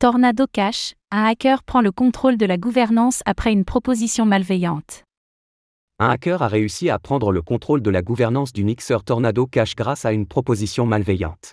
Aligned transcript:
Tornado 0.00 0.46
Cash, 0.50 0.94
un 1.10 1.24
hacker 1.24 1.62
prend 1.62 1.82
le 1.82 1.92
contrôle 1.92 2.38
de 2.38 2.46
la 2.46 2.56
gouvernance 2.56 3.20
après 3.26 3.52
une 3.52 3.66
proposition 3.66 4.24
malveillante. 4.24 5.04
Un 5.98 6.08
hacker 6.08 6.40
a 6.40 6.48
réussi 6.48 6.88
à 6.88 6.98
prendre 6.98 7.32
le 7.32 7.42
contrôle 7.42 7.82
de 7.82 7.90
la 7.90 8.00
gouvernance 8.00 8.54
du 8.54 8.64
mixeur 8.64 9.04
Tornado 9.04 9.46
Cash 9.46 9.76
grâce 9.76 10.06
à 10.06 10.12
une 10.12 10.26
proposition 10.26 10.86
malveillante. 10.86 11.52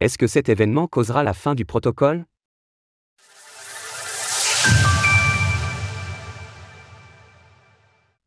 Est-ce 0.00 0.18
que 0.18 0.26
cet 0.26 0.50
événement 0.50 0.88
causera 0.88 1.22
la 1.24 1.32
fin 1.32 1.54
du 1.54 1.64
protocole? 1.64 2.26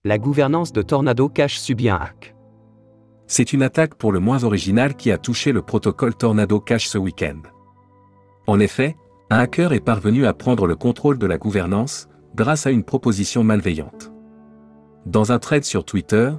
La 0.04 0.18
gouvernance 0.18 0.72
de 0.72 0.82
Tornado 0.82 1.30
Cash 1.30 1.60
subit 1.60 1.90
un 1.90 1.98
hack. 1.98 2.34
C'est 3.28 3.54
une 3.54 3.62
attaque 3.62 3.94
pour 3.94 4.14
le 4.14 4.20
moins 4.20 4.44
originale 4.44 4.96
qui 4.96 5.12
a 5.12 5.20
touché 5.20 5.52
le 5.52 5.62
protocole 5.62 6.16
Tornado 6.16 6.60
Cash 6.60 6.88
ce 6.88 6.98
week-end. 6.98 7.44
En 8.48 8.60
effet, 8.60 8.96
un 9.32 9.40
hacker 9.40 9.72
est 9.72 9.80
parvenu 9.80 10.26
à 10.26 10.34
prendre 10.34 10.68
le 10.68 10.76
contrôle 10.76 11.18
de 11.18 11.26
la 11.26 11.38
gouvernance, 11.38 12.10
grâce 12.36 12.68
à 12.68 12.72
une 12.72 12.84
proposition 12.84 13.46
malveillante. 13.46 14.12
Dans 15.06 15.32
un 15.32 15.40
thread 15.40 15.64
sur 15.64 15.86
Twitter, 15.86 16.32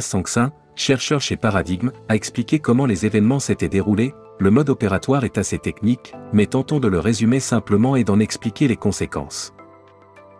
Sangsin, 0.00 0.52
chercheur 0.74 1.22
chez 1.22 1.38
Paradigm, 1.38 1.90
a 2.10 2.14
expliqué 2.14 2.58
comment 2.58 2.84
les 2.84 3.06
événements 3.06 3.40
s'étaient 3.40 3.70
déroulés, 3.70 4.14
le 4.40 4.50
mode 4.50 4.68
opératoire 4.68 5.24
est 5.24 5.38
assez 5.38 5.58
technique, 5.58 6.12
mais 6.34 6.44
tentons 6.44 6.80
de 6.80 6.88
le 6.88 6.98
résumer 6.98 7.40
simplement 7.40 7.96
et 7.96 8.04
d'en 8.04 8.20
expliquer 8.20 8.68
les 8.68 8.76
conséquences. 8.76 9.54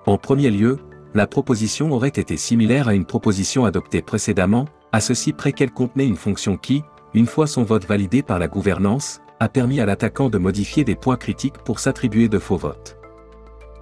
En 0.05 0.19
premier 0.19 0.51
lieu, 0.51 0.77
la 1.15 1.27
proposition 1.27 1.91
aurait 1.93 2.09
été 2.09 2.37
similaire 2.37 2.89
à 2.89 2.95
une 2.95 3.07
proposition 3.07 3.65
adoptée 3.65 4.03
précédemment, 4.03 4.67
à 4.93 5.01
ceci 5.01 5.33
près 5.33 5.55
qu'elle 5.55 5.73
contenait 5.73 6.07
une 6.07 6.17
fonction 6.17 6.59
qui, 6.59 6.83
une 7.15 7.27
fois 7.27 7.47
son 7.47 7.63
vote 7.63 7.87
validé 7.87 8.23
par 8.23 8.39
la 8.39 8.47
gouvernance, 8.47 9.23
a 9.41 9.49
permis 9.49 9.81
à 9.81 9.87
l'attaquant 9.87 10.31
de 10.31 10.39
modifier 10.39 10.85
des 10.85 10.97
points 10.97 11.17
critiques 11.17 11.59
pour 11.59 11.81
s'attribuer 11.81 12.29
de 12.29 12.39
faux 12.39 12.57
votes. 12.57 12.99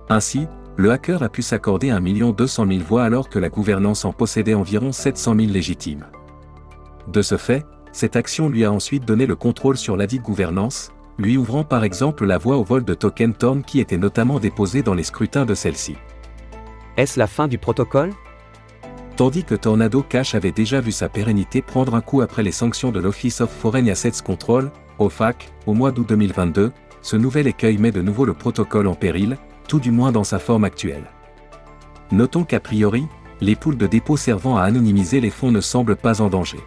Ainsi, 0.09 0.47
le 0.77 0.91
hacker 0.91 1.23
a 1.23 1.29
pu 1.29 1.43
s'accorder 1.43 1.91
1 1.91 2.01
200 2.01 2.67
000 2.69 2.81
voix 2.81 3.05
alors 3.05 3.29
que 3.29 3.39
la 3.39 3.49
gouvernance 3.49 4.05
en 4.05 4.13
possédait 4.13 4.55
environ 4.55 4.93
700 4.93 5.35
000 5.37 5.51
légitimes. 5.51 6.07
De 7.09 7.23
ce 7.23 7.37
fait, 7.37 7.65
cette 7.93 8.17
action 8.17 8.49
lui 8.49 8.65
a 8.65 8.73
ensuite 8.73 9.07
donné 9.07 9.25
le 9.25 9.37
contrôle 9.37 9.79
sur 9.79 9.97
ladite 9.97 10.23
gouvernance, 10.23 10.93
lui 11.19 11.39
ouvrant 11.39 11.65
par 11.65 11.83
exemple 11.83 12.27
la 12.27 12.37
voie 12.37 12.59
au 12.59 12.65
vol 12.65 12.85
de 12.85 12.93
token 12.93 13.33
Torn 13.33 13.63
qui 13.63 13.81
était 13.81 13.97
notamment 13.97 14.39
déposé 14.39 14.83
dans 14.83 14.93
les 14.93 15.03
scrutins 15.03 15.47
de 15.47 15.55
celle-ci. 15.55 15.97
Est-ce 16.99 17.19
la 17.19 17.27
fin 17.27 17.49
du 17.49 17.57
protocole? 17.57 18.11
Tandis 19.17 19.45
que 19.45 19.55
Tornado 19.55 20.03
Cash 20.03 20.35
avait 20.35 20.53
déjà 20.53 20.83
vu 20.83 20.93
sa 20.93 21.09
pérennité 21.09 21.63
prendre 21.63 21.95
un 21.95 22.03
coup 22.03 22.21
après 22.21 22.43
les 22.43 22.53
sanctions 22.53 22.93
de 22.93 23.01
l'Office 23.01 23.41
of 23.41 23.51
Foreign 23.51 23.89
Assets 23.89 24.23
Control, 24.23 24.71
OFAC, 24.99 25.53
au 25.67 25.75
mois 25.75 25.93
d'août 25.93 26.09
2022, 26.09 26.73
ce 27.03 27.17
nouvel 27.17 27.47
écueil 27.47 27.79
met 27.79 27.93
de 27.93 28.03
nouveau 28.03 28.25
le 28.25 28.35
protocole 28.35 28.87
en 28.87 28.95
péril, 28.95 29.37
tout 29.69 29.81
du 29.81 29.91
moins 29.91 30.13
dans 30.13 30.25
sa 30.25 30.39
forme 30.39 30.65
actuelle. 30.65 31.05
Notons 32.13 32.45
qu'a 32.45 32.61
priori, 32.61 33.07
les 33.41 33.57
poules 33.57 33.77
de 33.77 33.87
dépôt 33.87 34.17
servant 34.17 34.57
à 34.57 34.63
anonymiser 34.63 35.21
les 35.21 35.31
fonds 35.31 35.51
ne 35.51 35.61
semblent 35.61 35.97
pas 35.97 36.21
en 36.21 36.29
danger. 36.29 36.61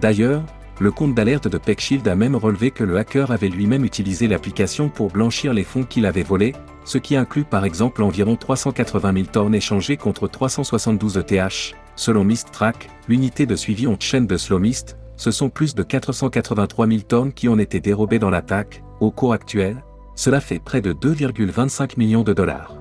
D'ailleurs, 0.00 0.42
le 0.80 0.92
compte 0.92 1.14
d'alerte 1.14 1.48
de 1.48 1.58
PeckShield 1.58 2.06
a 2.06 2.14
même 2.14 2.36
relevé 2.36 2.70
que 2.70 2.84
le 2.84 2.98
hacker 2.98 3.32
avait 3.32 3.48
lui-même 3.48 3.84
utilisé 3.84 4.28
l'application 4.28 4.88
pour 4.88 5.10
blanchir 5.10 5.52
les 5.52 5.64
fonds 5.64 5.82
qu'il 5.82 6.06
avait 6.06 6.22
volés, 6.22 6.54
ce 6.84 6.98
qui 6.98 7.16
inclut 7.16 7.44
par 7.44 7.64
exemple 7.64 8.02
environ 8.02 8.36
380 8.36 9.12
000 9.12 9.26
tonnes 9.26 9.54
échangées 9.54 9.96
contre 9.96 10.28
372 10.28 11.16
ETH, 11.16 11.74
selon 11.96 12.22
MistTrack, 12.22 12.88
l'unité 13.08 13.44
de 13.44 13.56
suivi 13.56 13.88
en 13.88 13.96
chaîne 13.98 14.26
de 14.28 14.36
Slowmist, 14.36 14.97
ce 15.18 15.30
sont 15.30 15.50
plus 15.50 15.74
de 15.74 15.82
483 15.82 16.86
000 16.86 17.00
tonnes 17.00 17.32
qui 17.32 17.48
ont 17.48 17.58
été 17.58 17.80
dérobées 17.80 18.20
dans 18.20 18.30
l'attaque, 18.30 18.82
au 19.00 19.10
cours 19.10 19.32
actuel, 19.32 19.84
cela 20.14 20.40
fait 20.40 20.60
près 20.60 20.80
de 20.80 20.92
2,25 20.92 21.98
millions 21.98 22.22
de 22.22 22.32
dollars. 22.32 22.80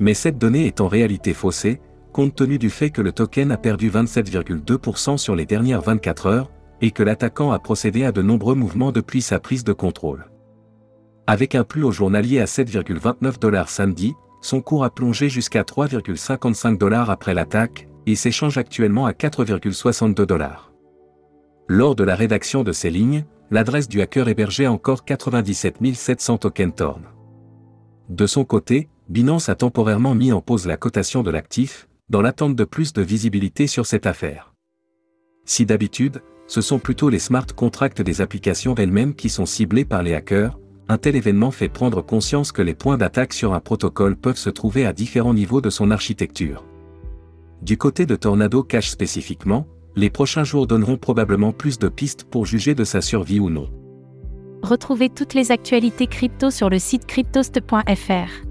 Mais 0.00 0.14
cette 0.14 0.38
donnée 0.38 0.66
est 0.66 0.80
en 0.80 0.88
réalité 0.88 1.32
faussée, 1.32 1.80
compte 2.12 2.34
tenu 2.34 2.58
du 2.58 2.70
fait 2.70 2.90
que 2.90 3.02
le 3.02 3.12
token 3.12 3.52
a 3.52 3.56
perdu 3.56 3.90
27,2% 3.90 5.16
sur 5.16 5.34
les 5.36 5.46
dernières 5.46 5.80
24 5.80 6.26
heures, 6.26 6.50
et 6.80 6.90
que 6.90 7.02
l'attaquant 7.02 7.52
a 7.52 7.58
procédé 7.58 8.04
à 8.04 8.12
de 8.12 8.22
nombreux 8.22 8.54
mouvements 8.54 8.92
depuis 8.92 9.22
sa 9.22 9.40
prise 9.40 9.64
de 9.64 9.72
contrôle. 9.72 10.26
Avec 11.26 11.54
un 11.54 11.64
plus 11.64 11.82
haut 11.84 11.92
journalier 11.92 12.40
à 12.40 12.46
7,29 12.46 13.38
dollars 13.38 13.68
samedi, 13.68 14.14
son 14.40 14.60
cours 14.60 14.84
a 14.84 14.90
plongé 14.90 15.28
jusqu'à 15.28 15.62
3,55 15.62 16.78
dollars 16.78 17.10
après 17.10 17.34
l'attaque, 17.34 17.88
et 18.06 18.14
s'échange 18.14 18.58
actuellement 18.58 19.06
à 19.06 19.12
4,62 19.12 20.24
dollars. 20.24 20.67
Lors 21.70 21.94
de 21.94 22.02
la 22.02 22.14
rédaction 22.14 22.64
de 22.64 22.72
ces 22.72 22.88
lignes, 22.88 23.26
l'adresse 23.50 23.88
du 23.88 24.00
hacker 24.00 24.28
hébergeait 24.28 24.66
encore 24.66 25.04
97 25.04 25.76
700 25.94 26.38
tokens 26.38 26.74
Torn. 26.74 27.02
De 28.08 28.26
son 28.26 28.46
côté, 28.46 28.88
Binance 29.10 29.50
a 29.50 29.54
temporairement 29.54 30.14
mis 30.14 30.32
en 30.32 30.40
pause 30.40 30.66
la 30.66 30.78
cotation 30.78 31.22
de 31.22 31.30
l'actif, 31.30 31.86
dans 32.08 32.22
l'attente 32.22 32.56
de 32.56 32.64
plus 32.64 32.94
de 32.94 33.02
visibilité 33.02 33.66
sur 33.66 33.84
cette 33.84 34.06
affaire. 34.06 34.54
Si 35.44 35.66
d'habitude, 35.66 36.22
ce 36.46 36.62
sont 36.62 36.78
plutôt 36.78 37.10
les 37.10 37.18
smart 37.18 37.46
contracts 37.54 38.00
des 38.00 38.22
applications 38.22 38.74
elles-mêmes 38.74 39.14
qui 39.14 39.28
sont 39.28 39.44
ciblés 39.44 39.84
par 39.84 40.02
les 40.02 40.14
hackers, 40.14 40.58
un 40.88 40.96
tel 40.96 41.16
événement 41.16 41.50
fait 41.50 41.68
prendre 41.68 42.00
conscience 42.00 42.50
que 42.50 42.62
les 42.62 42.74
points 42.74 42.96
d'attaque 42.96 43.34
sur 43.34 43.52
un 43.52 43.60
protocole 43.60 44.16
peuvent 44.16 44.38
se 44.38 44.48
trouver 44.48 44.86
à 44.86 44.94
différents 44.94 45.34
niveaux 45.34 45.60
de 45.60 45.68
son 45.68 45.90
architecture. 45.90 46.64
Du 47.60 47.76
côté 47.76 48.06
de 48.06 48.16
Tornado 48.16 48.62
Cash 48.62 48.88
spécifiquement, 48.88 49.66
les 49.98 50.10
prochains 50.10 50.44
jours 50.44 50.68
donneront 50.68 50.96
probablement 50.96 51.52
plus 51.52 51.78
de 51.78 51.88
pistes 51.88 52.22
pour 52.22 52.46
juger 52.46 52.76
de 52.76 52.84
sa 52.84 53.00
survie 53.00 53.40
ou 53.40 53.50
non. 53.50 53.68
Retrouvez 54.62 55.08
toutes 55.08 55.34
les 55.34 55.50
actualités 55.50 56.06
crypto 56.06 56.50
sur 56.50 56.70
le 56.70 56.78
site 56.78 57.04
cryptost.fr. 57.06 58.48